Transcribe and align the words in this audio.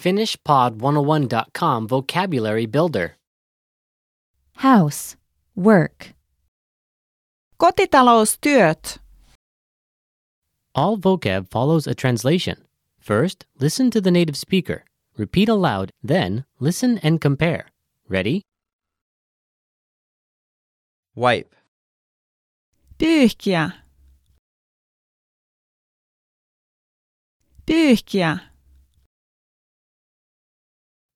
FinishPod101.com 0.00 1.86
Vocabulary 1.86 2.66
Builder. 2.66 3.16
house, 4.56 5.16
work, 5.54 6.14
Kotitaloustyöt. 7.58 8.98
All 10.74 10.96
vocab 10.96 11.48
follows 11.50 11.86
a 11.86 11.94
translation. 11.94 12.56
First, 12.98 13.44
listen 13.58 13.90
to 13.90 14.00
the 14.00 14.10
native 14.10 14.36
speaker. 14.36 14.84
Repeat 15.16 15.48
aloud, 15.48 15.90
then, 16.02 16.44
listen 16.60 16.98
and 17.02 17.20
compare. 17.20 17.66
Ready? 18.08 18.42
wipe, 21.14 21.54
Pyyhkiä. 22.98 23.70
Pyyhkiä. 27.66 28.49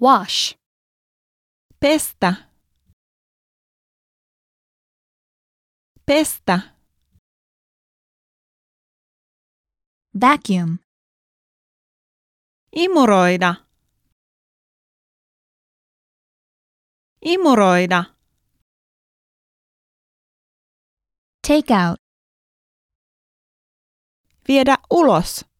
Wash, 0.00 0.54
Pestä. 1.80 2.34
Pestä. 6.06 6.58
vacuum, 10.20 10.78
Imuroida. 12.72 13.54
Imuroida. 17.22 18.04
take 21.46 21.72
out, 21.74 21.98
Viedä 24.48 24.76
ulos. 24.90 25.55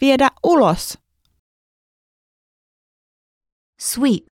Viedä 0.00 0.30
ulos. 0.42 0.98
sweep, 3.80 4.26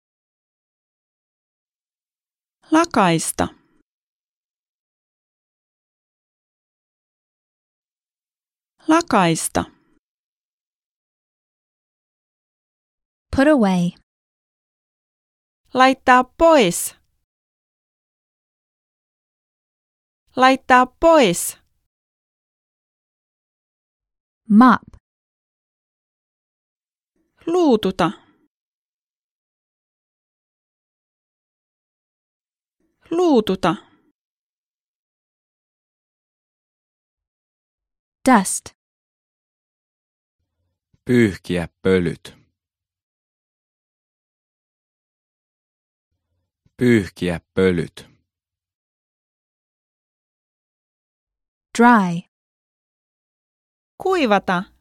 Lakaista. 2.71 3.49
Lakaista. 8.89 9.65
put 13.37 13.49
away, 13.49 13.91
Laittaa 15.75 16.25
pois. 16.25 16.95
Laittaa 20.37 20.87
pois. 20.87 21.57
mop, 24.49 25.02
Luututa. 27.47 28.11
Luututa. 33.11 33.93
dust, 38.29 38.65
pyyhkiä 41.05 41.69
pölyt. 41.83 42.37
Pyyhkiä 46.77 47.41
pölyt. 47.55 48.09
dry, 51.79 52.23
Kuivata. 54.03 54.72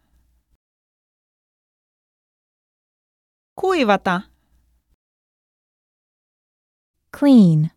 Kuivata. 3.61 4.23
clean, 7.11 7.69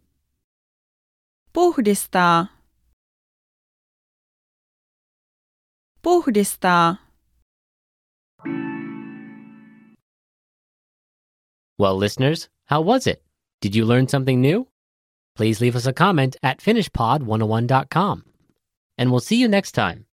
Puhdistaa. 1.53 2.49
Puhdistaa. 6.03 6.99
Well, 11.77 11.97
listeners, 11.97 12.49
how 12.67 12.81
was 12.81 13.07
it? 13.07 13.23
Did 13.61 13.77
you 13.77 13.85
learn 13.85 14.09
something 14.09 14.41
new? 14.41 14.69
Please 15.37 15.61
leave 15.61 15.77
us 15.77 15.87
a 15.87 15.93
comment 15.93 16.37
at 16.43 16.61
FinishPod101.com. 16.61 18.25
And 18.97 19.11
we'll 19.11 19.21
see 19.21 19.37
you 19.37 19.49
next 19.49 19.73
time. 19.73 20.07